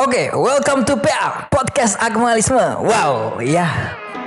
[0.00, 2.56] Oke, welcome to PA Podcast Akmalisme.
[2.80, 3.68] Wow, ya.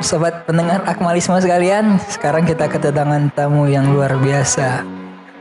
[0.05, 4.85] Sobat pendengar Akmalisme sekalian, sekarang kita kedatangan tamu yang luar biasa.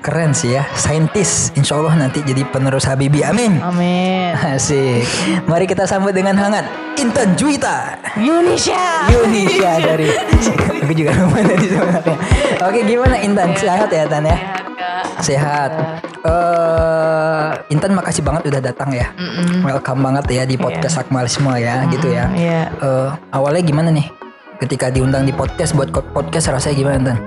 [0.02, 1.54] Keren sih ya, saintis.
[1.54, 3.22] Insya Allah nanti jadi penerus Habibie.
[3.22, 3.62] Amin.
[3.62, 4.34] Amin.
[4.58, 5.06] Asik.
[5.46, 6.66] Mari kita sambut dengan hangat
[6.98, 7.94] Intan Juwita.
[8.18, 9.06] Indonesia.
[9.06, 10.10] Indonesia dari
[10.82, 12.16] aku juga lupa tadi sebenarnya.
[12.66, 13.54] Oke, gimana Intan?
[13.54, 14.38] Sehat ya Tan ya?
[15.22, 15.70] Sehat.
[16.26, 19.06] Eh Intan makasih banget udah datang ya.
[19.62, 22.26] Welcome banget ya di podcast Akmalisme ya, gitu ya.
[22.34, 22.74] Iya.
[22.74, 24.10] Eh, awalnya gimana nih?
[24.58, 27.18] Ketika diundang di podcast buat podcast rasanya gimana Tan?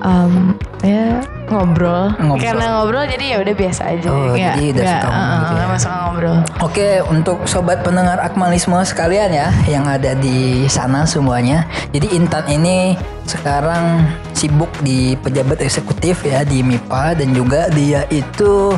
[0.00, 2.14] Um, ya ngobrol.
[2.16, 2.40] Ngobrol.
[2.40, 4.08] Karena ngobrol jadi ya udah biasa aja.
[4.08, 5.52] Oh, Nggak- jadi udah suka gitu ya.
[5.52, 6.38] nggak masuk ngobrol.
[6.62, 11.68] Oke, untuk sobat pendengar Akmalisme sekalian ya yang ada di sana semuanya.
[11.92, 12.96] Jadi Intan ini
[13.28, 18.74] sekarang sibuk di pejabat eksekutif ya di MIPA dan juga dia itu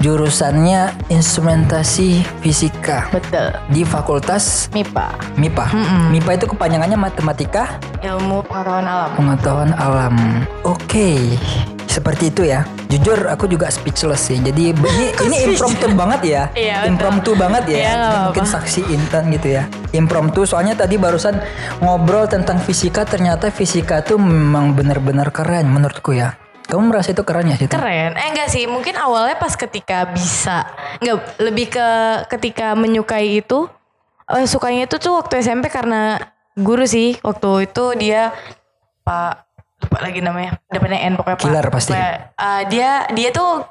[0.00, 3.52] jurusannya instrumentasi fisika Betul.
[3.72, 5.36] di Fakultas MIPA.
[5.40, 5.64] MIPA.
[6.12, 9.10] MIPA itu kepanjangannya matematika Ilmu pengetahuan alam.
[9.16, 10.14] pengetahuan alam.
[10.62, 11.38] Oke.
[11.86, 12.68] Seperti itu ya.
[12.92, 14.36] Jujur aku juga speechless sih.
[14.36, 16.42] Jadi ini, ini impromptu banget ya.
[16.52, 17.78] Iya, impromptu banget ya.
[17.80, 17.94] Iya,
[18.28, 19.64] Mungkin saksi Intan gitu ya.
[19.96, 21.40] Impromptu soalnya tadi barusan
[21.80, 26.36] ngobrol tentang fisika ternyata fisika tuh memang benar-benar keren menurutku ya.
[26.66, 27.70] Kamu merasa itu keren ya situ?
[27.70, 28.14] Keren.
[28.14, 30.66] Eh enggak sih, mungkin awalnya pas ketika bisa.
[30.98, 31.88] Enggak, lebih ke
[32.28, 33.70] ketika menyukai itu.
[34.26, 36.18] eh, sukanya itu tuh waktu SMP karena
[36.52, 37.14] guru sih.
[37.20, 38.34] Waktu itu dia
[39.00, 39.46] Pak
[39.78, 40.58] lupa lagi namanya.
[40.66, 41.44] Depannya N pokoknya Pak.
[41.46, 41.94] Killer pasti.
[41.94, 43.62] Pokoknya, eh, dia dia tuh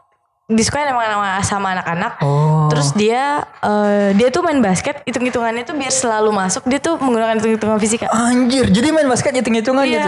[0.47, 2.13] disukai sama sama- sama anak-anak.
[2.21, 2.71] Oh.
[2.71, 6.63] Terus dia eh, dia tuh main basket, hitung-hitungannya tuh biar selalu masuk.
[6.63, 8.07] Dia tuh menggunakan hitung-hitungan fisika.
[8.07, 10.07] Anjir, jadi main basket hitung-hitungan gitu.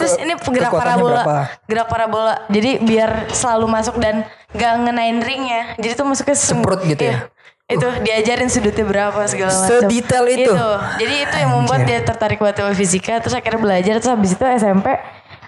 [0.00, 1.36] Terus ini gerak parabola, berapa?
[1.68, 2.34] gerak parabola.
[2.48, 5.76] Jadi biar selalu masuk dan gak ngenain ringnya.
[5.76, 7.28] Jadi tuh masuknya sem- Semprot gitu ya?
[7.70, 7.76] Iya.
[7.78, 9.86] Itu diajarin sudutnya berapa segala macam.
[9.86, 10.52] Sedetail itu?
[10.98, 13.22] Jadi itu yang membuat dia tertarik buat fisika.
[13.22, 13.92] Terus akhirnya belajar.
[14.02, 14.98] Terus habis itu SMP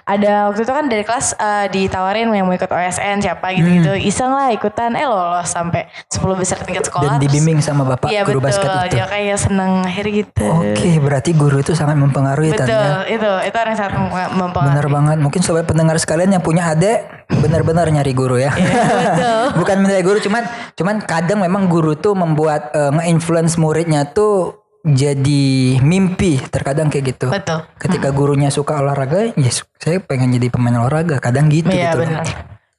[0.03, 3.95] ada waktu itu kan dari kelas eh, ditawarin yang mau ikut OSN siapa gitu-gitu.
[3.97, 4.93] Iseng lah ikutan.
[4.93, 7.07] Eh lolos sampai 10 besar tingkat sekolah.
[7.09, 8.67] Dan Terus- dibimbing sama bapak Iya guru betul.
[8.67, 8.87] basket itu.
[8.93, 10.43] Dia kayak seneng akhirnya gitu.
[10.45, 12.95] Oke, berarti guru itu sangat mempengaruhi Tan, Betul, ya.
[13.09, 14.69] itu itu orang yang sangat mem- mempengaruhi.
[14.75, 15.19] Bener banget.
[15.21, 18.51] Mungkin sobat pendengar sekalian yang punya adik benar-benar nyari guru ya.
[18.53, 19.43] Iya, betul.
[19.63, 20.43] Bukan mencari guru, cuman
[20.73, 27.27] cuman kadang memang guru tuh membuat eh, nge-influence muridnya tuh jadi mimpi terkadang kayak gitu.
[27.31, 27.63] Betul.
[27.79, 31.23] Ketika gurunya suka olahraga, ya saya pengen jadi pemain olahraga.
[31.23, 32.03] Kadang gitu Iya, gitu.
[32.03, 32.27] benar.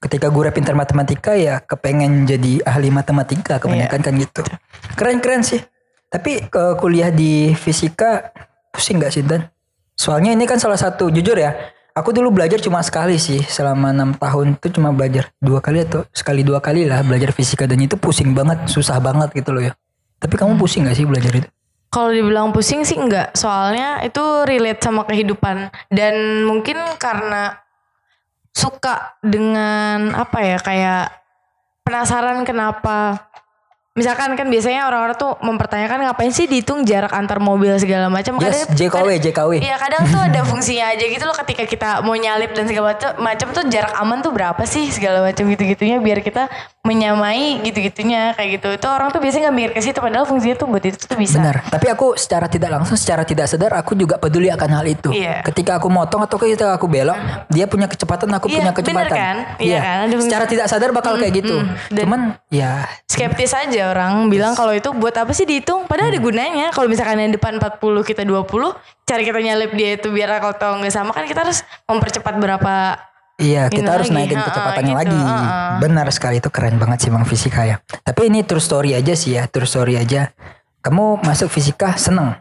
[0.03, 4.05] Ketika guru pintar matematika ya kepengen jadi ahli matematika kebanyakan Iya.
[4.05, 4.41] kan gitu.
[4.99, 5.63] Keren-keren sih.
[6.11, 8.35] Tapi ke kuliah di fisika
[8.69, 9.47] pusing nggak sih Dan?
[9.95, 11.55] Soalnya ini kan salah satu jujur ya.
[11.93, 16.03] Aku dulu belajar cuma sekali sih selama enam tahun itu cuma belajar dua kali atau
[16.09, 19.77] sekali dua kali lah belajar fisika dan itu pusing banget, susah banget gitu loh ya.
[20.17, 21.47] Tapi kamu pusing gak sih belajar itu?
[21.93, 25.69] Kalau dibilang pusing sih enggak, soalnya itu relate sama kehidupan.
[25.93, 27.61] Dan mungkin karena
[28.49, 31.05] suka dengan apa ya kayak
[31.85, 33.29] penasaran kenapa
[33.93, 38.65] misalkan kan biasanya orang-orang tuh mempertanyakan ngapain sih dihitung jarak antar mobil segala macam Yes,
[38.65, 39.51] Kadang- JKW, JKW.
[39.61, 43.09] Iya kadang tuh ada fungsinya aja gitu loh ketika kita mau nyalip dan segala macam
[43.21, 46.49] macam tuh jarak aman tuh berapa sih segala macam gitu-gitunya biar kita
[46.83, 50.67] menyamai gitu-gitunya kayak gitu itu orang tuh biasanya nggak mikir ke situ padahal fungsinya tuh
[50.67, 51.61] buat itu tuh bisa Benar.
[51.67, 55.11] Tapi aku secara tidak langsung, secara tidak sadar aku juga peduli akan hal itu.
[55.11, 55.43] Iya.
[55.43, 57.15] Ketika aku motong atau ketika aku belok,
[57.47, 59.11] dia punya kecepatan, aku Iya, punya bener kecepatan.
[59.13, 59.35] kan?
[59.59, 59.97] Iya kan?
[59.99, 61.55] Ada fungsi- Secara tidak sadar bakal kayak gitu.
[61.89, 66.19] Dan- Cuman ya skeptis aja orang bilang kalau itu buat apa sih dihitung padahal ada
[66.21, 68.45] gunanya kalau misalkan yang depan 40 kita 20
[69.03, 72.99] cari kita nyalip dia itu biar kalau tau nggak sama kan kita harus mempercepat berapa
[73.41, 75.19] Iya, kita harus lagi, naikin kecepatannya gitu, lagi.
[75.25, 75.81] ha-ha.
[75.81, 77.81] Benar sekali itu keren banget sih Bang fisika ya.
[78.05, 80.29] Tapi ini true story aja sih ya, true story aja.
[80.85, 82.37] Kamu masuk fisika seneng,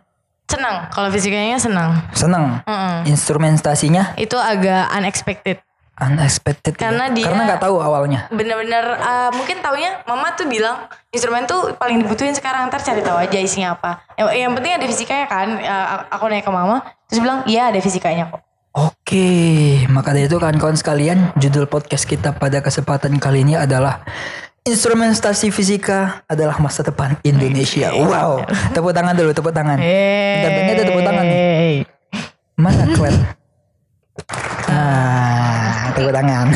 [0.53, 2.61] senang kalau fisikanya senang seneng.
[2.69, 3.09] Mm-mm.
[3.09, 5.65] Instrumentasinya itu agak unexpected
[6.05, 6.75] unexpected.
[6.75, 6.81] ya.
[6.83, 8.27] Karena dia- karena nggak tahu awalnya.
[8.29, 13.17] bener-bener uh, mungkin taunya mama tuh bilang instrumen tuh paling dibutuhin sekarang ntar cari tahu
[13.17, 16.77] aja isinya apa yang, yang penting ada fisikanya kan Uh, aku nanya ke mama
[17.07, 19.29] terus bilang iya ada fisikanya kok Oke,
[19.87, 24.01] maka dari itu kawan-kawan sekalian, judul podcast kita pada kesempatan kali ini adalah
[24.63, 27.91] Instrumentasi fisika adalah masa depan Indonesia.
[27.93, 29.77] Wow, tepuk tangan dulu, tepuk tangan.
[29.77, 31.83] Bentar, bentar, ada tepuk tangan nih.
[32.55, 33.17] Mana klan?
[34.65, 35.22] Ah,
[35.93, 36.49] tepuk tangan.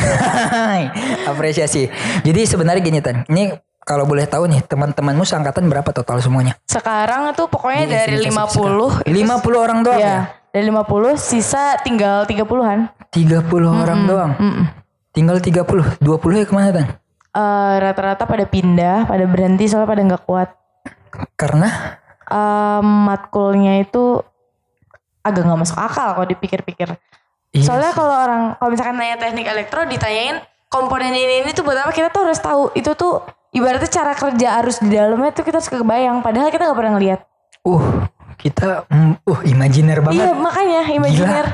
[1.31, 1.89] Apresiasi.
[2.21, 3.53] Jadi sebenarnya gini Tan, ini
[3.87, 6.59] kalau boleh tahu nih teman-temanmu seangkatan berapa total semuanya?
[6.67, 9.47] sekarang tuh pokoknya Di dari instrumentasi 50 fisika.
[9.47, 10.07] 50 orang doang ya?
[10.07, 10.19] ya
[10.51, 12.79] dari 50 sisa tinggal 30-an
[13.13, 14.31] 30 orang doang.
[15.15, 16.01] Tinggal 30.
[16.01, 16.87] 20 ya ke mana Tan?
[17.37, 20.49] Eh, rata-rata pada pindah pada berhenti soalnya pada nggak kuat
[21.37, 21.69] Karena
[22.25, 24.21] eh, matkulnya itu
[25.21, 26.97] agak nggak masuk akal kalau dipikir-pikir.
[27.55, 31.79] Iya Soalnya kalau orang kalau misalkan nanya teknik elektro ditanyain komponen ini ini tuh buat
[31.79, 33.23] apa kita tuh harus tahu itu tuh
[33.55, 37.19] ibaratnya cara kerja arus di dalamnya tuh kita harus kebayang padahal kita nggak pernah ngeliat.
[37.67, 37.85] uh
[38.37, 40.29] kita mm, uh imajiner banget.
[40.29, 41.45] Iya makanya imajiner.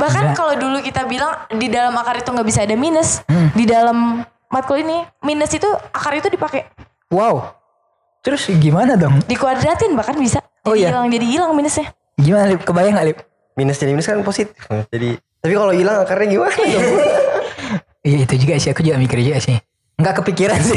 [0.00, 3.52] Bahkan kalau dulu kita bilang di dalam akar itu nggak bisa ada minus, Hmm.
[3.52, 6.72] di dalam matkul ini minus itu akar itu dipakai
[7.12, 7.52] Wow.
[8.24, 9.20] Terus gimana dong?
[9.28, 10.40] dikuadratin bahkan bisa.
[10.62, 10.88] Oh, jadi iya.
[10.94, 11.90] hilang jadi hilang minusnya.
[12.16, 12.62] Gimana Lip?
[12.62, 13.18] Kebayang gak Lip?
[13.56, 14.56] minus jadi minus kan positif
[14.88, 16.86] jadi tapi kalau hilang akarnya gimana dong
[18.02, 19.54] Iya itu juga sih aku juga mikir juga sih.
[19.94, 20.74] Nggak kepikiran sih.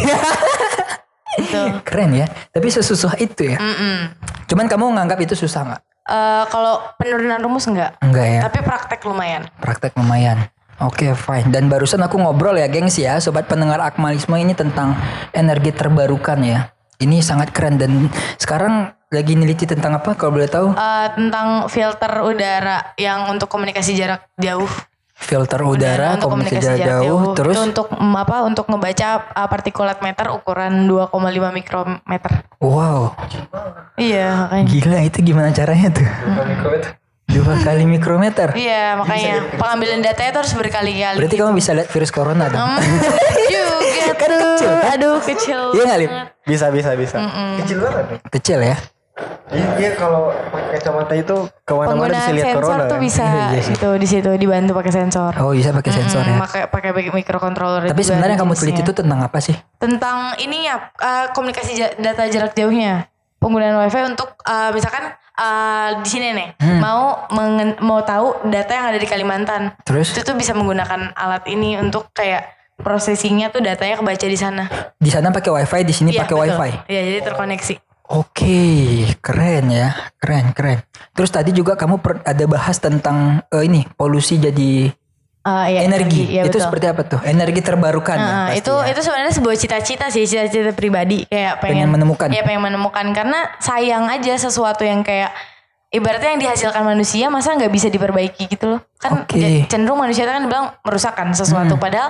[1.36, 1.62] Gitu.
[1.82, 2.30] Keren ya.
[2.48, 3.58] Tapi sesusah itu ya.
[3.58, 4.14] Mm-mm.
[4.46, 5.82] Cuman kamu nganggap itu susah nggak?
[6.06, 8.42] Eh, kalau penurunan rumus enggak, Enggak ya.
[8.46, 9.50] tapi praktek lumayan.
[9.58, 10.46] Praktek lumayan.
[10.78, 11.50] Oke fine.
[11.50, 13.18] Dan barusan aku ngobrol ya gengs ya.
[13.18, 14.94] Sobat pendengar Akmalisme ini tentang
[15.34, 16.70] energi terbarukan ya.
[16.96, 18.08] Ini sangat keren dan
[18.40, 20.72] sekarang lagi neliti tentang apa kalau boleh tahu?
[20.76, 24.68] Eh, tentang filter udara yang untuk komunikasi jarak jauh.
[25.16, 28.44] Filter udara, untuk komunikasi jarak jauh, terus itu untuk mm, apa?
[28.44, 32.44] Untuk ngebaca uh, partikulat meter ukuran 2,5 mikrometer.
[32.60, 33.16] wow,
[33.96, 34.68] Iya makanya.
[34.68, 36.08] gila itu gimana caranya tuh?
[37.25, 38.54] Dua kali mikrometer.
[38.54, 41.18] Iya makanya pengambilan datanya itu harus berkali-kali.
[41.18, 42.62] Berarti kamu bisa lihat virus corona dong.
[42.62, 42.80] Hmm,
[43.45, 44.54] juga Kan tuh.
[44.54, 44.94] kecil, kan?
[44.94, 45.60] Aduh kecil.
[45.74, 46.27] Iya nggak, banget.
[46.45, 47.18] bisa bisa bisa
[47.60, 48.77] kecil banget Kecil ya.
[49.45, 53.01] Iya iya, kalau pakai kacamata itu ke mana-mana bisa lihat sensor corona tuh kan?
[53.01, 53.74] bisa Iya sih.
[53.74, 55.31] itu di situ dibantu pakai sensor.
[55.39, 56.38] Oh bisa pakai sensor Hmm, ya.
[56.42, 57.81] pakai pakai microcontroller.
[57.88, 59.56] Tapi sebenarnya kamu teliti itu tentang apa sih?
[59.77, 63.07] tentang ini ya uh, komunikasi data jarak jauhnya
[63.38, 66.80] penggunaan wifi untuk uh, misalkan uh, di sini nih Hmm.
[66.80, 71.44] mau mengen- mau tahu data yang ada di Kalimantan Terus itu tuh bisa menggunakan alat
[71.46, 74.64] ini untuk kayak processingnya tuh datanya kebaca di sana
[74.96, 76.44] di sana pakai wifi, di sini Iya, pakai betul.
[76.46, 76.72] wifi.
[76.88, 78.62] Iya jadi terkoneksi Oke,
[79.18, 80.86] keren ya, keren keren.
[81.12, 84.94] Terus tadi juga kamu per- ada bahas tentang eh, ini polusi jadi
[85.46, 86.26] Uh, iya, energi.
[86.26, 86.66] iya, itu betul.
[86.66, 87.20] seperti apa tuh?
[87.22, 88.90] Energi terbarukan ya, Nah, pasti itu ya.
[88.90, 92.28] itu sebenarnya sebuah cita-cita sih cita-cita pribadi kayak pengen, Pengen menemukan.
[92.30, 95.30] ya pengen menemukan karena sayang aja sesuatu yang kayak
[95.88, 99.38] ibaratnya yang dihasilkan manusia masa nggak bisa diperbaiki gitu loh kan Oke.
[99.38, 101.84] ja- cenderung manusia kan bilang merusakkan sesuatu Hmm.
[101.84, 102.10] padahal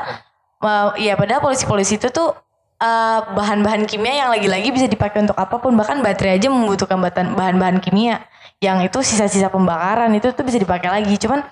[0.60, 2.32] uh, ya padahal polisi-polisi itu tuh
[2.78, 7.36] uh, bahan-bahan kimia yang lagi-lagi bisa dipakai untuk apa pun bahkan baterai aja membutuhkan bahan-
[7.36, 8.24] bahan-bahan kimia
[8.58, 11.44] yang itu sisa-sisa pembakaran itu tuh bisa dipakai lagi cuman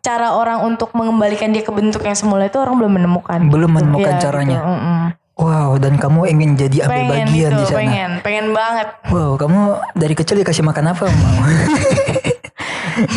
[0.00, 3.76] cara orang untuk mengembalikan dia ke bentuk yang semula itu orang belum menemukan Belum gitu.
[3.76, 4.56] menemukan Iya, caranya.
[4.56, 4.70] gitu.
[4.70, 5.00] Mm-mm.
[5.34, 7.74] Wow, dan kamu ingin jadi ambil pengen bagian itu di sana.
[7.74, 9.58] pengen pengen banget Wow, kamu
[9.92, 11.04] dari kecil dikasih makan apa,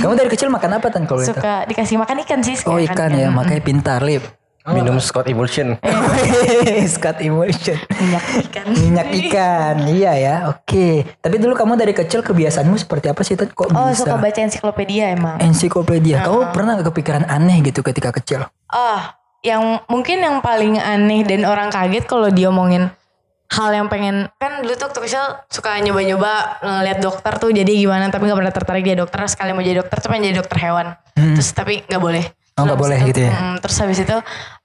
[0.02, 3.14] kamu dari kecil makan apa tan kalau suka dikasih makan ikan sih Oh ikan kan.
[3.14, 4.24] ya, makanya pintar lip.
[4.74, 5.78] Minum Scott Emulsion
[6.94, 7.78] Scott Emulsion.
[8.02, 10.36] minyak ikan Minyak ikan, iya ya.
[10.50, 11.06] Oke.
[11.22, 13.38] Tapi dulu kamu dari kecil kebiasaanmu seperti apa sih?
[13.38, 13.54] Tan?
[13.54, 14.02] Kok oh bisa?
[14.06, 16.26] suka baca ensiklopedia emang Ensiklopedia.
[16.26, 18.50] Kamu pernah gak kepikiran aneh gitu ketika kecil?
[18.76, 19.02] oh
[19.46, 22.90] yang mungkin yang paling aneh dan orang kaget kalau diomongin
[23.54, 25.24] hal yang pengen kan dulu tuh waktu kecil
[25.54, 29.62] suka nyoba-nyoba ngeliat dokter tuh jadi gimana tapi nggak pernah tertarik jadi dokter sekali mau
[29.62, 33.20] jadi dokter tuh pengen jadi dokter hewan terus tapi nggak boleh Oh, nggak boleh gitu
[33.20, 33.36] itu- ya?
[33.36, 34.16] mm, terus habis itu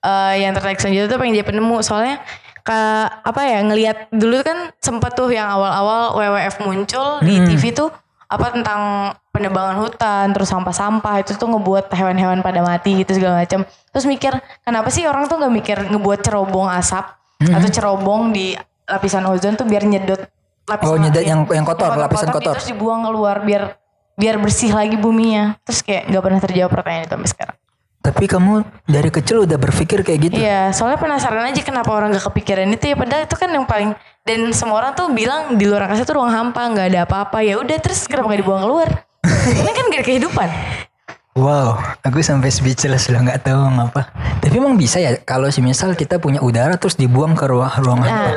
[0.01, 2.23] eh, yang tertarik selanjutnya tuh pengen jadi penemu soalnya
[2.61, 2.79] ke
[3.21, 7.47] apa ya ngelihat dulu kan sempet tuh yang awal-awal WWF muncul di Hmm.
[7.47, 7.91] TV tuh
[8.25, 8.81] apa tentang
[9.29, 14.33] penebangan hutan terus sampah-sampah itu tuh ngebuat hewan-hewan pada mati gitu segala macam terus mikir
[14.61, 17.57] kenapa sih orang tuh nggak mikir ngebuat cerobong asap Hmm.
[17.57, 18.53] atau cerobong di
[18.85, 20.21] lapisan ozon tuh biar nyedot
[20.63, 22.55] lapisan Oh, nyedot yang, yang- yang kotor, lapisan kotor.
[22.55, 23.81] terus dibuang keluar biar
[24.15, 27.57] biar bersih lagi buminya terus kayak nggak pernah terjawab pertanyaan itu sampai sekarang
[28.01, 30.35] Tapi kamu dari kecil udah berpikir kayak gitu?
[30.41, 32.97] Iya, soalnya penasaran aja kenapa orang gak kepikiran itu ya.
[32.97, 33.93] Padahal itu kan yang paling
[34.25, 37.45] dan semua orang tuh bilang di luar angkasa tuh ruang hampa, nggak ada apa-apa.
[37.45, 38.89] Ya udah terus kenapa gak dibuang keluar?
[39.61, 40.49] Ini kan gak ada kehidupan.
[41.37, 44.03] Wow, aku sampai speechless loh nggak tahu ngapa.
[44.43, 48.03] Tapi emang bisa ya kalau si misal kita punya udara terus dibuang ke ruang ruang
[48.03, 48.35] Nah,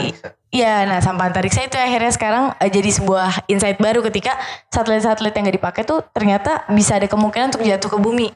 [0.00, 0.16] i-
[0.50, 4.40] Iya, nah sampah antariksa itu akhirnya sekarang eh, jadi sebuah insight baru ketika
[4.72, 8.28] satelit-satelit yang gak dipakai tuh ternyata bisa ada kemungkinan untuk jatuh ke bumi.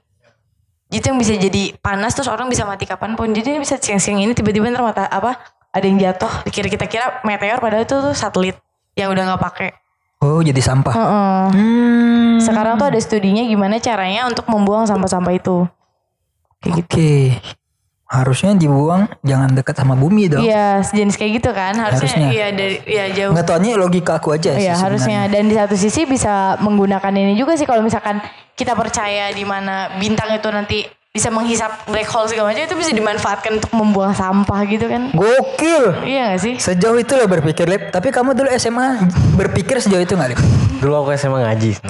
[0.91, 3.31] Itu yang bisa jadi panas terus orang bisa mati kapan pun.
[3.31, 5.39] Jadi ini bisa siang-siang ini tiba-tiba ntar mata apa
[5.71, 6.43] ada yang jatuh.
[6.43, 8.59] Dikira kita kira meteor padahal itu tuh satelit
[8.99, 9.71] yang udah nggak pakai.
[10.21, 10.93] Oh, jadi sampah.
[10.93, 11.43] Heeh.
[11.57, 12.37] Hmm.
[12.43, 15.65] Sekarang tuh ada studinya gimana caranya untuk membuang sampah-sampah itu.
[16.61, 16.93] Kayak gitu.
[16.93, 17.13] Oke.
[18.11, 20.43] Harusnya dibuang jangan dekat sama bumi dong.
[20.43, 21.79] Iya, sejenis kayak gitu kan.
[21.79, 22.29] Harusnya, Harusnya.
[22.35, 23.33] iya dari iya jauh.
[23.33, 24.83] Nggak tahu ini logika aku aja sih Iya sebenarnya.
[24.83, 28.19] harusnya dan di satu sisi bisa menggunakan ini juga sih kalau misalkan
[28.61, 32.93] kita percaya di mana bintang itu nanti bisa menghisap black hole segala macam itu bisa
[32.95, 35.11] dimanfaatkan untuk membuang sampah gitu kan.
[35.11, 36.07] Gokil.
[36.07, 36.55] Iya gak sih?
[36.61, 37.91] Sejauh itu lo berpikir, Lip.
[37.91, 40.41] Tapi kamu dulu SMA berpikir sejauh itu gak, Lip?
[40.79, 41.83] Dulu aku SMA ngaji.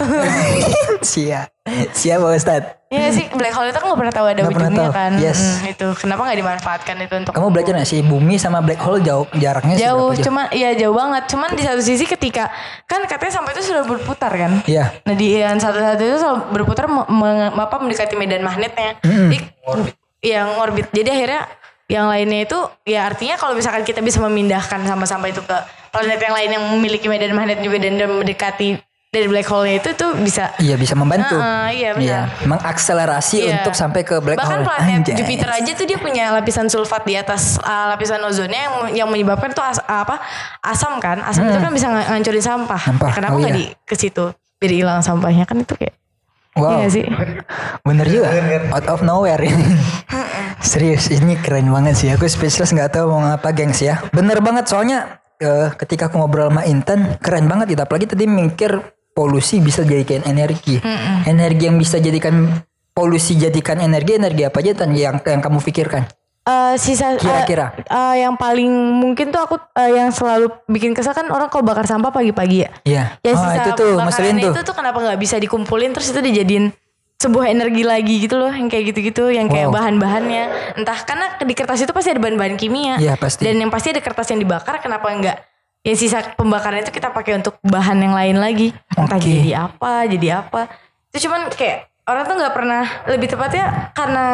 [1.11, 1.50] Sia.
[1.99, 2.69] Sia Pak Ustadz.
[2.91, 4.99] Iya sih black hole itu kan gak pernah tahu ada Nggak pernah ujungnya tahu.
[4.99, 5.12] kan.
[5.23, 5.39] Yes.
[5.39, 8.99] Mm, itu kenapa nggak dimanfaatkan itu untuk Kamu belajar gak sih bumi sama black hole
[8.99, 10.25] jauh jaraknya jauh jauh?
[10.27, 12.50] cuma ya jauh banget cuman di satu sisi ketika
[12.85, 14.91] kan katanya sampai itu sudah berputar kan Iya.
[15.03, 16.19] nah di yang satu-satu itu
[16.50, 19.39] berputar apa mendekati medan magnetnya jadi
[20.21, 21.43] yang orbit jadi akhirnya
[21.87, 25.57] yang lainnya itu ya artinya kalau misalkan kita bisa memindahkan sama-sama itu ke
[25.91, 28.79] planet yang lain yang memiliki medan magnet juga dan mendekati
[29.11, 31.35] dari black hole-nya itu tuh bisa Iya bisa membantu.
[31.35, 32.31] Heeh, iya, benar.
[32.47, 33.59] Mengakselerasi Iya.
[33.59, 34.67] untuk sampai ke black Bahkan hole.
[34.71, 35.14] planet Anjay.
[35.19, 39.50] Jupiter aja tuh dia punya lapisan sulfat di atas uh, lapisan ozonnya yang yang menyebabkan
[39.50, 40.23] tuh as- apa
[40.62, 42.79] asam kan asam itu kan bisa ng- ngancurin sampah.
[42.81, 43.59] Sampah, Kenapa oh nggak iya.
[43.61, 45.99] di ke situ biar hilang sampahnya kan itu kayak
[46.55, 46.79] Wow.
[46.79, 47.05] Iya sih.
[47.83, 48.26] Bener juga.
[48.71, 49.71] Out of nowhere ini.
[50.61, 52.09] Serius ini keren banget sih.
[52.11, 54.02] Aku speechless nggak tahu mau ngapa gengs ya.
[54.11, 57.81] Bener banget soalnya eh, ketika aku ngobrol sama Intan keren banget gitu.
[57.81, 58.83] Apalagi tadi mikir
[59.21, 60.81] polusi bisa jadikan energi.
[61.25, 66.09] Energi yang bisa jadikan polusi jadikan energi energi apa aja Tan yang yang kamu pikirkan?
[66.41, 67.77] Eh, sisa eh, Kira-kira.
[67.77, 71.85] eh, yang paling mungkin tuh aku eh, yang selalu bikin kesel kan orang kalau bakar
[71.85, 72.71] sampah pagi-pagi ya.
[72.83, 73.05] Iya.
[73.21, 74.50] Ya oh sisa itu tuh ngeselin tuh.
[74.50, 76.73] itu tuh kenapa nggak bisa dikumpulin terus itu dijadiin
[77.21, 79.77] sebuah energi lagi gitu loh yang kayak gitu-gitu yang kayak Wow.
[79.77, 80.45] bahan-bahannya
[80.81, 83.45] entah karena di kertas itu pasti ada bahan-bahan kimia Iya, pasti.
[83.45, 85.37] dan yang pasti ada kertas yang dibakar kenapa enggak
[85.81, 89.25] yang sisa pembakaran itu kita pakai untuk bahan yang lain lagi entah Oke.
[89.33, 90.69] jadi apa jadi apa
[91.09, 94.27] itu cuman kayak orang tuh nggak pernah lebih tepatnya karena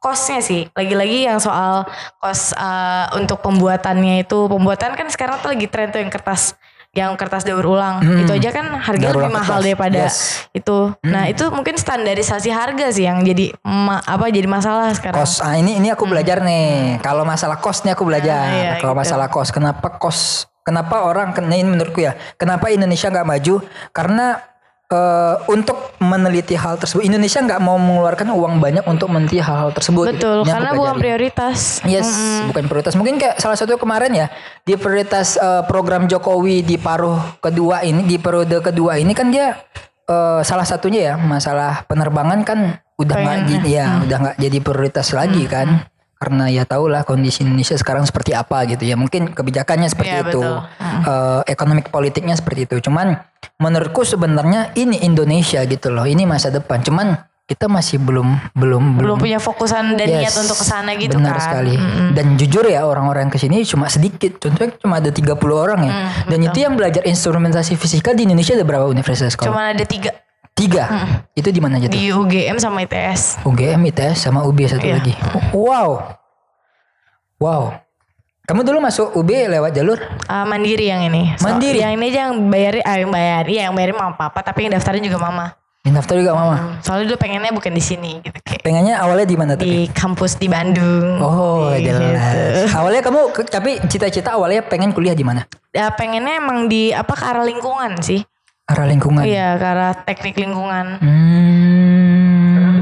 [0.00, 1.84] kosnya sih lagi-lagi yang soal
[2.20, 6.56] kos uh, untuk pembuatannya itu pembuatan kan sekarang tuh lagi tren tuh yang kertas
[6.94, 10.16] yang kertas daur ulang itu aja kan harganya Daur lebih mahal kertas, daripada yes.
[10.54, 15.42] itu nah itu mungkin standarisasi harga sih yang jadi ma- apa jadi masalah sekarang Kos,
[15.42, 17.02] ah, ini ini aku belajar nih.
[17.02, 18.46] Kalau masalah kos nih aku belajar.
[18.46, 19.02] Ah, iya, Kalau gitu.
[19.02, 20.46] masalah kos, kenapa kos?
[20.64, 22.16] Kenapa orang kena ini menurutku ya?
[22.34, 23.60] Kenapa Indonesia nggak maju?
[23.92, 24.40] Karena
[24.84, 30.08] eh, untuk meneliti hal tersebut, Indonesia nggak mau mengeluarkan uang banyak untuk meneliti hal-hal tersebut.
[30.08, 32.08] betul Ini aku karena bukan prioritas Yes,
[32.48, 32.94] bukan prioritas.
[32.94, 34.26] Mungkin kayak salah satu kemarin ya
[34.62, 39.60] di prioritas eh, program Jokowi di paruh kedua ini, di periode kedua ini kan dia
[40.04, 42.58] eh, salah satunya ya masalah penerbangan kan
[42.94, 45.92] udah nggak di- ya udah nggak jadi prioritas lagi kan.
[46.24, 48.96] Karena ya tau lah kondisi Indonesia sekarang seperti apa gitu ya.
[48.96, 50.56] Mungkin kebijakannya seperti Iya, itu, betul.
[51.04, 52.88] Eh, ekonomik politiknya seperti itu.
[52.88, 53.20] Cuman
[53.60, 56.08] menurutku sebenarnya ini Indonesia gitu loh.
[56.08, 56.80] Ini masa depan.
[56.80, 57.12] Cuman
[57.44, 61.36] kita masih belum belum belum punya fokusan dan niat Yes, untuk ke sana gitu benar
[61.36, 61.76] kan sekali.
[62.16, 64.40] Dan jujur ya orang-orang ke sini cuma sedikit.
[64.40, 65.92] Contohnya cuma ada 30 orang ya.
[65.92, 69.52] Mm, Dan itu yang belajar instrumentasi fisika di Indonesia ada berapa universitas sekolah?
[69.52, 70.16] cuma ada tiga
[70.54, 70.84] Tiga.
[71.34, 71.94] Itu di mana aja tuh?
[71.94, 74.94] di UGM sama ITS UGM, ITS sama UB satu Iya.
[74.96, 75.12] lagi.
[75.50, 76.14] Wow.
[77.36, 77.74] Wow.
[78.44, 79.98] Kamu dulu masuk UB lewat jalur?
[80.24, 81.32] Ah, mandiri yang ini.
[81.34, 81.80] So- Mandiri?
[81.80, 84.72] Yang ini aja yang bayar, ah, yang bayar, iya yang bayarin mama papa, tapi yang
[84.72, 85.56] daftarin juga mama.
[85.80, 86.56] Yang daftar juga mama.
[86.80, 89.92] Soalnya dulu pengennya bukan di sini gitu kayak Pengennya awalnya di mana di tapi?
[89.92, 91.20] kampus di Bandung.
[91.20, 91.92] Oh, Gitu.
[91.92, 92.72] jelas.
[92.72, 95.44] Awalnya kamu tapi cita-cita awalnya pengen kuliah di mana?
[95.72, 98.24] Ya pengennya emang di apa ke arah lingkungan sih.
[98.64, 99.22] Arah lingkungan.
[99.22, 100.96] Iya, ke arah teknik lingkungan.
[100.96, 102.76] Hmm.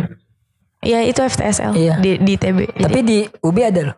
[0.78, 1.94] Iya, itu FTSL Iya.
[1.98, 2.58] di di TB.
[2.74, 3.96] Jadi Tapi di UB ada loh.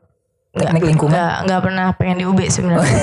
[0.54, 1.12] Teknik lingkungan.
[1.12, 2.88] nggak nggak pernah pengen di UB sebenarnya.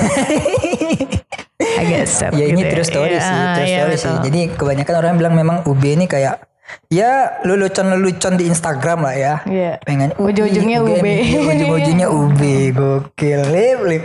[1.61, 4.15] Agak sad Ya ini gitu true story Iya, sih, true iya, story sih.
[4.25, 6.41] Jadi kebanyakan orang bilang memang UB ini kayak
[6.89, 9.33] ya lelucon-lelucon di Instagram lah ya.
[9.45, 9.77] Iya.
[9.81, 11.05] Pengen Ujung-ujungnya UB.
[11.05, 12.41] Iya, Ujung-ujungnya UB.
[12.71, 13.41] Gokil.
[13.49, 14.03] Lip, lip.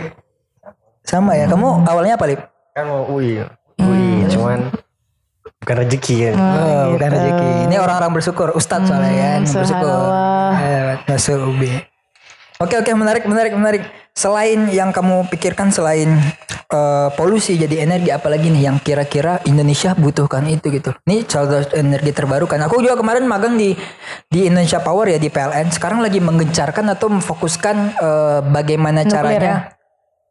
[1.01, 1.47] Sama ya.
[1.47, 2.41] Kamu awalnya apa, Lip?
[2.75, 3.41] Kan mau UI.
[3.77, 4.59] UI cuman
[5.61, 6.35] bukan rezeki kan.
[6.37, 7.49] Oh, bukan rezeki.
[7.67, 9.65] Ini orang-orang bersyukur, Ustadz soalnya kan, bersyukur.
[9.67, 10.51] subhanallah.
[10.57, 11.61] Eh, masuk UB.
[12.57, 13.83] Oke oke menarik menarik menarik.
[14.17, 16.09] Selain yang kamu pikirkan selain
[16.73, 20.89] eh, polusi jadi energi apalagi nih yang kira-kira Indonesia butuhkan itu gitu.
[21.05, 22.57] Ini contoh energi terbarukan.
[22.65, 23.77] Aku juga kemarin magang di
[24.25, 25.69] di Indonesia Power ya di PLN.
[25.69, 29.45] Sekarang lagi menggencarkan atau memfokuskan eh, bagaimana Nuklir caranya.
[29.45, 29.76] ya?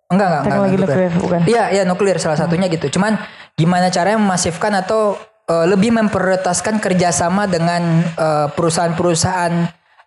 [0.07, 0.43] Enggak enggak enggak.
[0.47, 1.41] Teknologi enggak, nuklir, bukan?
[1.47, 2.87] Iya, iya nuklir salah satunya gitu.
[2.95, 3.19] Cuman
[3.59, 7.83] gimana caranya memasifkan atau eh, lebih memprioritaskan kerjasama dengan
[8.15, 9.53] eh, perusahaan-perusahaan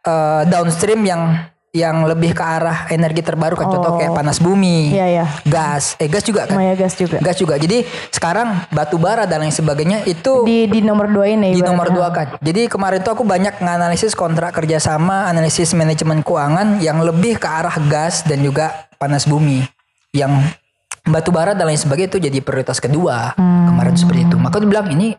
[0.06, 1.24] eh, downstream yang
[1.70, 3.70] yang lebih ke arah energi terbarukan.
[3.70, 5.25] Contoh kayak panas bumi, Iya, iya.
[5.46, 6.58] gas, eh gas juga kan?
[6.58, 7.22] Maya gas juga.
[7.22, 7.62] Gas juga.
[7.62, 11.53] Jadi sekarang batu bara dan lain sebagainya itu Di di nomor dua ini.
[11.53, 11.70] di ibaratnya.
[11.70, 12.27] nomor dua kan.
[12.41, 17.77] Jadi kemarin tuh aku banyak nganalisis kontrak kerjasama, analisis manajemen keuangan yang lebih ke arah
[17.86, 19.62] gas dan juga panas bumi.
[20.11, 20.57] Yang
[21.03, 23.69] batu bara dan lain sebagainya itu jadi prioritas kedua Hmm.
[23.69, 24.35] kemarin seperti itu.
[24.35, 25.13] Maka dia bilang ini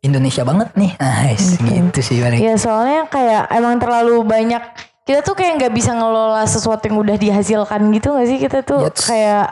[0.00, 0.92] Indonesia banget nih.
[1.00, 2.38] Nice, gitu sih paling.
[2.38, 4.62] Ya soalnya kayak emang terlalu banyak
[5.04, 8.88] kita tuh kayak nggak bisa ngelola sesuatu yang udah dihasilkan gitu gak sih kita tuh
[8.88, 9.04] Yes.
[9.04, 9.46] kayak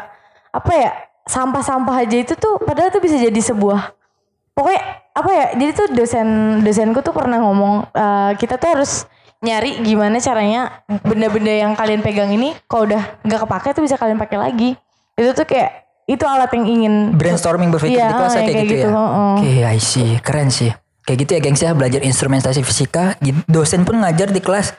[0.48, 0.90] apa ya
[1.22, 3.92] sampah-sampah aja itu tuh padahal tuh bisa jadi sebuah
[4.52, 4.80] pokoknya
[5.12, 6.26] apa ya jadi tuh dosen
[6.60, 9.04] dosenku tuh pernah ngomong eh, kita tuh harus
[9.42, 14.16] nyari gimana caranya benda-benda yang kalian pegang ini kalau udah nggak kepake tuh bisa kalian
[14.16, 14.70] pakai lagi
[15.18, 18.66] itu tuh kayak itu alat yang ingin Brainstorming berpikir Iya, di kelas ah, kayak, kayak
[18.66, 18.98] gitu, gitu, ya.
[19.38, 20.10] Oke, I see.
[20.18, 20.70] Keren sih.
[21.02, 23.14] Kayak gitu ya gengs ya belajar instrumentasi fisika.
[23.46, 24.74] Dosen pun ngajar di kelas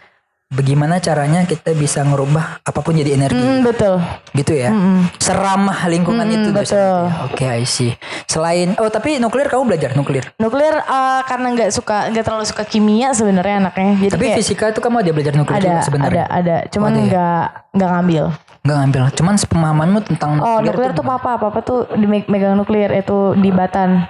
[0.54, 3.36] bagaimana caranya kita bisa ngerubah apa pun jadi energi.
[3.36, 3.98] Hmm, betul
[4.32, 4.70] Gitu ya.
[5.18, 7.02] Seramah lingkungan Mm, itu betul.
[7.26, 7.94] Oke, I see.
[8.26, 10.26] Selain oh tapi nuklir kamu belajar nuklir.
[10.38, 14.66] nuklir eh, karena nggak suka nggak terlalu suka kimia sebenarnya anaknya jadi Tapi kayak fisika
[14.70, 16.26] itu kamu ada belajar nuklir ada juga ada sebenarnya.
[16.26, 17.06] ada cuman ada ya?
[17.06, 17.44] nggak
[17.74, 18.26] nggak ngambil
[18.64, 19.04] Enggak ngambil.
[19.12, 24.08] Cuman pemahamanmu tentang oh nuklir tuh papa papa tuh di megang nuklir itu di Batan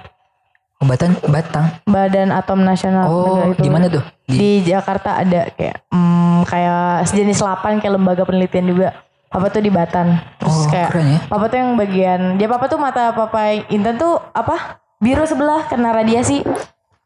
[0.84, 1.66] Obatan Batang.
[1.84, 3.60] Badan Atom Nasional Oh, itu.
[3.60, 4.04] di mana tuh?
[4.24, 8.88] di Jakarta ada kayak hmm, kayak sejenis lapan kayak lembaga penelitian juga
[9.26, 11.18] papa tuh di Batan terus Oh, kayak keren ya.
[11.24, 15.92] papa tuh yang bagian dia papa tuh mata papa Intan tuh apa biru sebelah kena
[15.92, 16.40] radiasi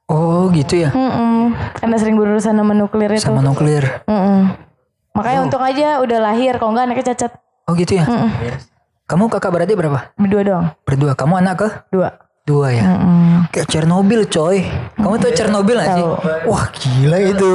[0.07, 0.89] Oh, gitu ya.
[0.89, 1.53] Mm-mm.
[1.75, 3.85] karena sering berurusan sama nuklir itu Sama nuklir.
[4.05, 4.57] Mm-mm.
[5.13, 7.33] Makanya untung aja udah lahir, kalau enggak anaknya cacat.
[7.67, 8.09] Oh, gitu ya.
[9.05, 10.15] Kamu kakak berarti berapa?
[10.15, 11.13] Berdua doang, Berdua.
[11.13, 11.69] Kamu anak ke?
[11.91, 12.09] dua.
[12.49, 12.97] Dua ya.
[12.97, 13.53] Mm.
[13.53, 14.65] Kayak Chernobyl coy.
[14.97, 16.05] Kamu tuh Chernobyl gak sih?
[16.49, 17.53] Wah gila itu.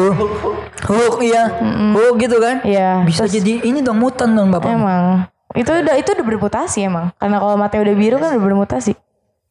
[0.85, 1.49] Hulk iya.
[1.97, 2.61] Hulk gitu kan.
[2.61, 4.69] Iya, Bisa terus jadi ini dong mutan dong bapak.
[4.69, 7.09] emang itu udah itu udah bermutasi emang.
[7.17, 8.93] Karena kalau matanya udah biru kan udah bermutasi.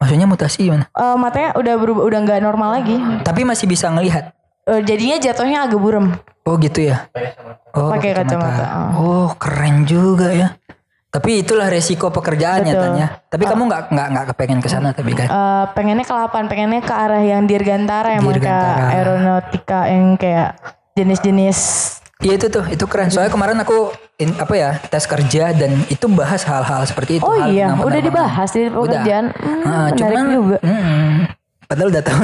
[0.03, 0.91] Maksudnya mutasi gimana?
[0.91, 2.99] Eh, matanya udah berubah, udah nggak normal lagi.
[3.23, 4.35] Tapi masih bisa ngelihat.
[4.67, 6.11] Eh, jadinya jatuhnya agak buram.
[6.43, 7.07] Oh gitu ya.
[7.71, 8.91] Oh, Pakai kacamata, ah.
[8.99, 10.59] Oh keren juga ya.
[11.13, 12.73] Tapi itulah resiko pekerjaan Betul.
[12.73, 13.07] nyatanya.
[13.29, 15.29] Tapi kamu nggak nggak nggak kepengen ke sana tapi kan.
[15.29, 20.57] Eh, pengennya ke lapan, pengennya ke arah yang dirgantara emang kayak aeronautika yang kayak
[20.97, 21.59] jenis-jenis
[22.23, 23.11] Iya itu tuh, itu keren.
[23.11, 27.27] Soalnya kemarin aku in- apa ya tes kerja dan itu bahas hal-hal seperti itu.
[27.27, 29.35] Oh hal iya, udah dibahas di pekerjaan.
[29.35, 30.57] Hmm, Ah, menarik cuman, juga.
[30.63, 31.13] mm,
[31.67, 32.21] padahal udah tahu.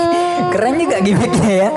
[0.56, 1.68] keren juga gimmicknya ya.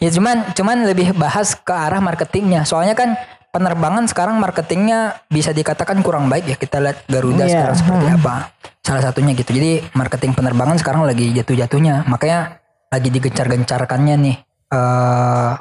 [0.00, 2.64] Ya cuman, cuman lebih bahas ke arah marketingnya.
[2.64, 3.20] Soalnya kan
[3.54, 6.56] penerbangan sekarang marketingnya bisa dikatakan kurang baik ya.
[6.58, 8.34] Kita lihat Garuda Iya, sekarang seperti apa.
[8.82, 9.54] Salah satunya gitu.
[9.54, 12.10] Jadi marketing penerbangan sekarang lagi jatuh-jatuhnya.
[12.10, 12.58] Makanya
[12.90, 14.36] lagi digencar-gencarkannya nih.
[14.74, 15.52] eh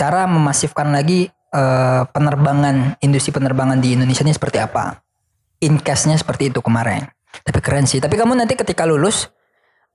[0.00, 4.96] cara memasifkan lagi eh, penerbangan industri penerbangan di Indonesia ini seperti apa
[5.60, 7.04] in case-nya seperti itu kemarin
[7.44, 9.28] tapi keren sih tapi kamu nanti ketika lulus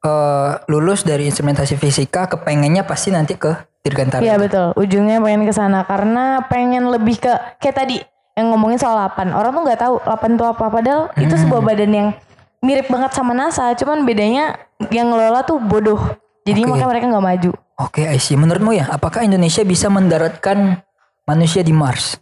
[0.05, 3.49] eh, lulus dari instrumentasi fisika kepengennya pasti nanti ke
[3.85, 4.73] dirgantara Iya betul.
[4.73, 7.97] Ujungnya pengen ke sana karena pengen lebih ke kayak tadi
[8.33, 9.31] yang ngomongin soal lapan.
[9.31, 12.07] Orang tuh nggak tahu lapan itu apa padahal itu sebuah badan yang
[12.65, 14.57] mirip banget sama NASA, cuman bedanya
[14.89, 16.01] yang ngelola tuh bodoh.
[16.43, 16.69] Jadi Oke.
[16.73, 17.51] makanya mereka nggak maju.
[17.75, 20.79] oke I see menurutmu ya apakah Indonesia bisa mendaratkan
[21.27, 22.15] manusia di Mars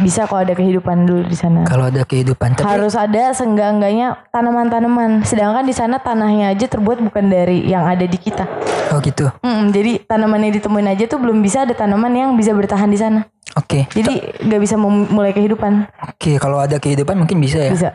[0.00, 1.62] Bisa kalau ada kehidupan dulu di sana.
[1.62, 5.20] kalau ada kehidupan tapi Harus ada seenggak-enggaknya tanaman-tanaman.
[5.22, 8.48] Sedangkan di sana tanahnya aja terbuat bukan dari yang ada di kita.
[8.90, 12.50] oh gitu Mm, jadi tanaman yang ditemuin aja tuh belum bisa ada tanaman yang bisa
[12.50, 13.22] bertahan di sana.
[13.52, 15.86] oke Jadi nggak bisa mem- mulai kehidupan.
[16.08, 17.90] oke kalau ada kehidupan mungkin bisa ya Bisa.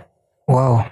[0.46, 0.86] wow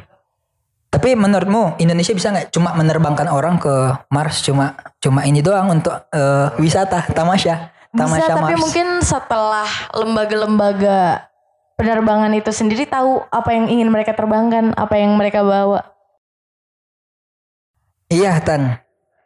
[0.87, 3.73] tapi menurutmu Indonesia bisa nggak cuma menerbangkan orang ke
[4.07, 11.29] Mars cuma cuma ini doang untuk eh, wisata tamasya Bisa tapi Mars mungkin setelah lembaga-lembaga
[11.77, 15.93] penerbangan itu sendiri tahu apa yang ingin mereka terbangkan, apa yang mereka bawa.
[18.09, 18.81] Iya Tan.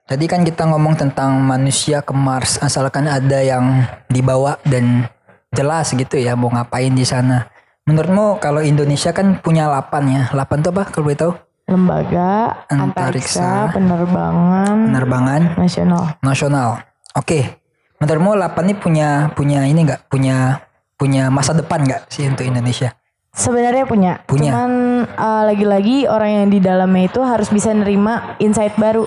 [0.08, 5.08] Tadi kan kita ngomong tentang manusia ke Mars asalkan ada yang dibawa dan
[5.52, 7.48] jelas gitu ya mau ngapain di sana.
[7.88, 10.24] Menurutmu kalau Indonesia kan punya lapan ya.
[10.36, 11.32] Lapan itu apa kalau boleh tahu?
[11.68, 13.44] Lembaga Antariksa.
[13.44, 16.04] antariksa penerbangan Penerbangan nasional.
[16.24, 16.70] nasional.
[17.16, 17.67] Oke.
[17.98, 20.06] Menurutmu lapan ini punya punya ini nggak?
[20.06, 20.62] Punya
[20.94, 22.94] punya masa depan nggak sih untuk Indonesia?
[23.32, 24.14] Sebenarnya punya.
[24.24, 24.50] Punya.
[24.50, 24.72] Cuman
[25.08, 29.06] uh, lagi-lagi orang yang di dalamnya itu harus bisa nerima insight baru.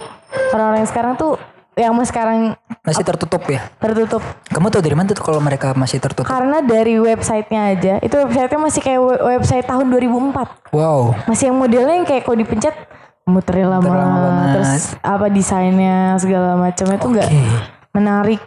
[0.51, 1.35] Orang-orang yang sekarang tuh
[1.75, 3.63] yang mas sekarang Masih tertutup ya?
[3.79, 6.29] tertutup Kamu tahu dari mana tuh kalau mereka masih tertutup?
[6.29, 11.15] karena dari websitenya aja itu websitenya masih kayak we- website tahun 2004 Wow.
[11.25, 12.75] masih yang modelnya yang kayak kalau dipencet
[13.25, 13.97] muternya lama,
[14.53, 17.29] terus apa desainnya segala macam itu enggak
[17.91, 18.41] menarik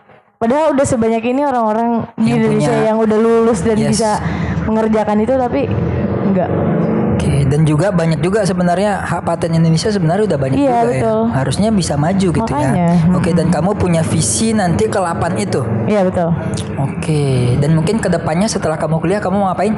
[0.43, 3.95] padahal udah sebanyak ini orang-orang di Indonesia punya- yang udah lulus dan Yes.
[3.95, 4.11] bisa
[4.61, 5.71] mengerjakan itu tapi
[6.25, 6.51] enggak
[7.13, 11.19] Oke, dan juga banyak juga sebenarnya hak paten Indonesia sebenarnya udah banyak Iya, juga betul.
[11.21, 11.31] ya.
[11.31, 13.15] Harusnya bisa maju gitu Makanya, ya.
[13.15, 15.63] Oke, dan kamu punya visi nanti ke 8 itu.
[15.85, 16.35] iya betul
[16.75, 17.23] Oke,
[17.57, 19.71] dan mungkin ke depannya setelah kamu kuliah kamu mau ngapain?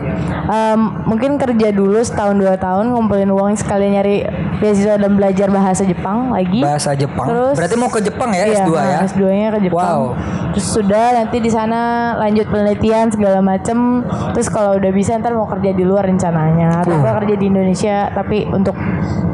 [0.47, 4.25] Em, mungkin kerja dulu setahun dua tahun ngumpulin uang sekalian nyari
[4.57, 6.59] beasiswa dan belajar bahasa Jepang lagi.
[6.59, 7.27] Bahasa Jepang.
[7.27, 8.99] Terus- Berarti mau ke Jepang ya Iya, S2 ya?
[9.05, 9.75] S2-nya ke Jepang.
[9.75, 10.03] Wow.
[10.51, 11.79] Terus sudah nanti di sana
[12.15, 14.03] lanjut penelitian segala macem.
[14.31, 16.79] Terus kalau udah bisa ntar mau kerja di luar rencananya.
[16.79, 18.77] Atau enggak kerja di Indonesia tapi untuk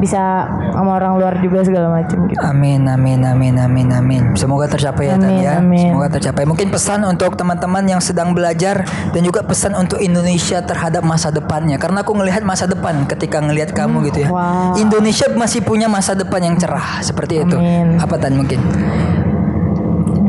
[0.02, 2.42] bisa sama orang luar juga segala macem gitu.
[2.42, 4.22] Amin, amin, amin, amin, amin.
[4.34, 5.54] Semoga tercapai ya Tan Amin, ya.
[5.60, 5.94] amin.
[5.94, 6.44] Semoga tercapai.
[6.44, 8.82] Mungkin pesan untuk teman-teman yang sedang belajar
[9.14, 11.78] dan juga pesan untuk Indonesia terhadap masa depannya.
[11.78, 14.30] Karena aku ngelihat masa depan ketika ngelihat kamu gitu ya.
[14.32, 14.74] wow.
[14.74, 17.56] Indonesia masih punya masa depan yang cerah seperti itu.
[17.58, 18.00] Amin.
[18.00, 18.60] Apa Tan mungkin?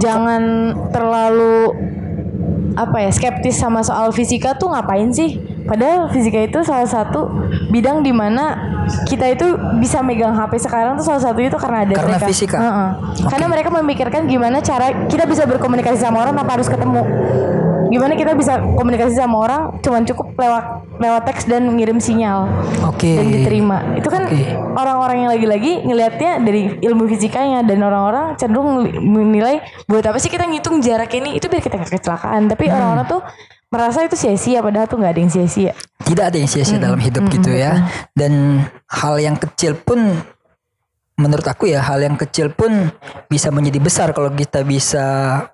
[0.03, 0.43] Jangan
[0.91, 1.71] terlalu
[2.73, 5.39] apa ya skeptis sama soal fisika tuh ngapain sih?
[5.63, 7.31] Padahal fisika itu salah satu
[7.71, 8.59] bidang di mana
[9.07, 12.27] kita itu bisa megang HP sekarang tuh salah satu itu karena ada Karena mereka.
[12.27, 12.57] fisika?
[12.59, 12.91] Heeh.
[13.31, 17.03] Karena mereka memikirkan gimana cara kita bisa berkomunikasi sama orang tanpa harus ketemu.
[17.93, 20.65] Gimana kita bisa komunikasi sama orang cuman cukup lewat
[20.97, 22.49] lewat teks dan ngirim sinyal
[22.89, 23.21] Oke.
[23.21, 23.85] dan diterima.
[24.01, 24.49] Itu kan Oke.
[24.73, 30.49] orang-orang yang lagi-lagi ngelihatnya dari ilmu fisikanya dan orang-orang cenderung menilai buat apa sih kita
[30.49, 32.49] ngitung jarak ini itu biar kita gak kecelakaan.
[32.49, 32.81] Tapi Hmm.
[32.81, 33.21] orang-orang tuh
[33.69, 35.73] merasa itu sia-sia padahal tuh nggak ada yang sia-sia.
[36.05, 37.89] Tidak ada yang sia-sia dalam hidup gitu ya.
[38.17, 40.17] Dan hal yang kecil pun
[41.23, 42.91] menurut aku ya hal yang kecil pun
[43.27, 45.07] bisa menjadi besar kalau kita bisa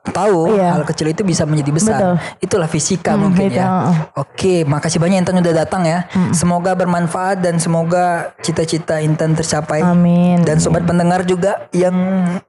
[0.09, 0.73] tahu Iya.
[0.73, 2.01] hal kecil itu bisa menjadi besar.
[2.01, 2.15] Betul.
[2.41, 3.69] Itulah fisika Hmm, mungkin itu, ya.
[4.15, 6.09] Oke, makasih banyak Intan udah datang ya.
[6.33, 9.85] Semoga bermanfaat dan semoga cita-cita Intan tercapai.
[9.85, 10.41] Amin.
[10.41, 11.95] Dan sobat pendengar juga yang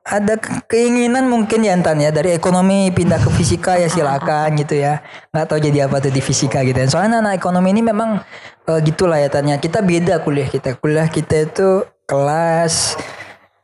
[0.02, 4.78] ada ke- keinginan mungkin ya Intan ya dari ekonomi pindah ke fisika ya silakan gitu
[4.78, 5.04] ya.
[5.30, 6.88] Nggak tahu jadi apa tuh di fisika gitu ya.
[6.88, 8.24] Soalnya anak ekonomi ini memang
[8.66, 9.58] eh, gitulah ya tanya.
[9.58, 10.74] Kita beda kuliah kita.
[10.76, 12.98] Kuliah kita itu kelas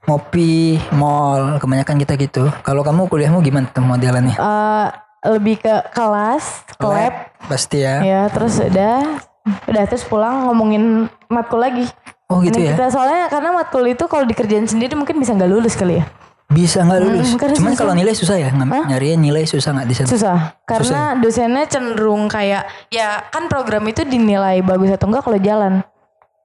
[0.06, 2.44] ngopi, mall, kebanyakan kita gitu.
[2.62, 4.38] Kalau kamu kuliahmu gimana tuh modelannya?
[4.38, 4.88] Eh,
[5.34, 8.06] lebih ke kelas, ke lab, pasti ya.
[8.06, 9.18] ya terus udah
[9.66, 11.90] udah terus pulang ngomongin matkul lagi.
[12.30, 12.74] Oh gitu Ini ya.
[12.78, 16.06] Kita soalnya karena matkul itu kalau dikerjain sendiri mungkin bisa nggak lulus kali ya.
[16.46, 17.34] Bisa nggak lulus?
[17.34, 17.82] Hmm, Cuman susah.
[17.82, 20.10] kalau nilai susah ya, Ngam- nyariin nilai susah nggak di sana?
[20.14, 20.38] Susah
[20.70, 25.82] karena dosennya cenderung kayak ya kan program itu dinilai bagus atau enggak kalau jalan.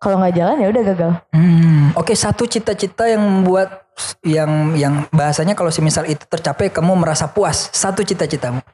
[0.01, 1.11] Kalau nggak jalan ya udah gagal.
[1.37, 3.85] Hmm, oke satu cita-cita yang membuat
[4.25, 7.69] yang yang bahasanya kalau semisal itu tercapai kamu merasa puas.
[7.69, 8.65] Satu cita-citamu.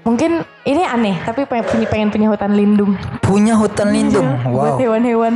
[0.00, 4.24] Mungkin ini aneh tapi pengen punya, pengen punya hutan lindung Punya hutan lindung.
[4.48, 5.34] buat Wow, hewan-hewan.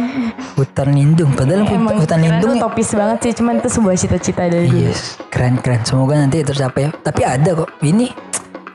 [0.57, 1.37] hutan lindung.
[1.37, 4.73] Padahal Emang hutan keren lindung topis banget sih cuman itu sebuah cita-cita dari.
[4.73, 5.85] Yes, keren-keren.
[5.85, 6.89] Semoga nanti tercapai.
[7.05, 7.69] Tapi ada kok.
[7.85, 8.09] Ini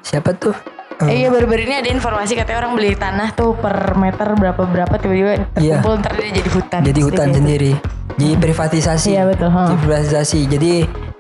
[0.06, 0.54] siapa tuh?
[1.00, 4.92] Eh, iya baru-baru ini ada informasi katanya orang beli tanah tuh per meter berapa berapa
[4.96, 5.80] tiba-tiba Iya.
[5.80, 6.80] terkumpul ntar dia jadi hutan.
[6.84, 7.38] jadi hutan Sedikit.
[7.40, 7.72] sendiri.
[8.20, 9.10] Jadi privatisasi.
[9.10, 9.48] Iya, betul.
[9.48, 10.40] Jadi privatisasi.
[10.46, 10.72] Jadi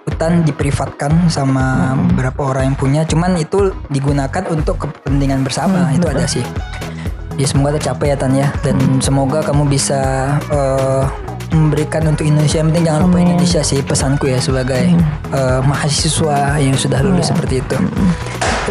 [0.03, 1.65] hutan diprivatkan sama
[2.11, 3.01] beberapa orang yang punya.
[3.03, 5.87] Cuman itu digunakan untuk kepentingan bersama.
[5.87, 6.43] Hmm, itu ada sih.
[7.35, 8.51] Ya semoga tercapai ya Tan ya.
[8.59, 9.95] Dan semoga kamu bisa
[10.51, 11.03] eh,
[11.51, 12.61] memberikan untuk Indonesia.
[12.61, 15.03] Yang penting jangan lupa Indonesia sih pesanku ya sebagai Hmm.
[15.33, 17.77] eh, mahasiswa yang sudah lulus seperti itu.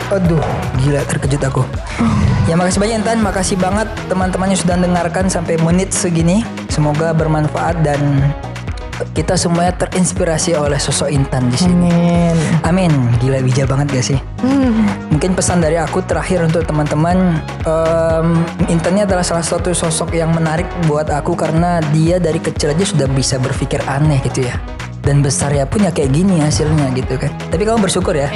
[0.08, 0.40] Aduh,
[0.78, 1.62] gila terkejut aku.
[2.48, 6.46] Ya makasih banyak Intan, makasih banget teman-teman yang sudah dengarkan sampai menit segini.
[6.72, 8.00] Semoga bermanfaat dan
[9.14, 11.90] kita semuanya terinspirasi oleh sosok Intan di sini.
[11.90, 12.36] Amin.
[12.66, 12.92] Amin.
[13.22, 14.18] Gila bijak banget gak sih?
[15.10, 18.28] Mungkin pesan dari aku terakhir untuk teman-teman, em,
[18.70, 22.84] Intan ini adalah salah satu sosok yang menarik buat aku karena dia dari kecil aja
[22.86, 24.58] sudah bisa berpikir aneh gitu ya.
[24.98, 27.32] Dan besar ya punya kayak gini hasilnya gitu kan.
[27.48, 28.28] Tapi kamu bersyukur ya.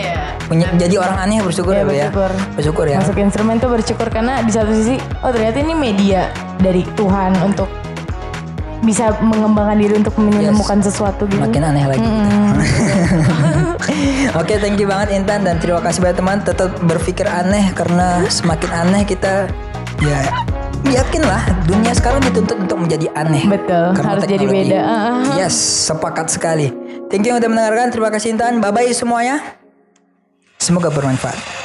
[0.48, 2.09] Punya, jadi orang aneh bersyukur Iya, ya, ya.
[2.09, 2.31] bersyukur.
[2.57, 2.98] Bersyukur ya.
[3.01, 7.68] Masuk instrumen tuh bersyukur karena di satu sisi oh ternyata ini media dari Tuhan untuk
[8.83, 11.38] bisa mengembangkan diri untuk menemukan sesuatu gitu.
[11.38, 12.03] Makin aneh lagi.
[14.40, 16.38] Oke, thank you banget Intan dan terima kasih banyak teman.
[16.42, 19.47] Tetap berpikir aneh karena semakin aneh kita
[20.03, 20.18] ya
[20.83, 23.47] yakinlah dunia sekarang dituntut untuk menjadi aneh.
[23.47, 24.75] Betul, Karena harus jadi teknologi.
[24.75, 24.81] beda.
[24.83, 25.23] Ah, ah.
[25.38, 25.55] Yes,
[25.87, 26.75] sepakat sekali.
[27.07, 27.95] Thank you yang udah mendengarkan.
[27.95, 28.59] Terima kasih Intan.
[28.59, 29.38] Bye bye semuanya.
[30.59, 31.62] Semoga bermanfaat.